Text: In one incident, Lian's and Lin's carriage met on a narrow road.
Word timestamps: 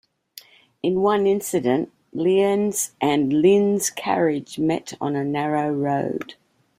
In 0.81 1.01
one 1.01 1.27
incident, 1.27 1.91
Lian's 2.11 2.95
and 2.99 3.31
Lin's 3.31 3.91
carriage 3.91 4.57
met 4.57 4.93
on 4.99 5.15
a 5.15 5.23
narrow 5.23 5.71
road. 5.71 6.33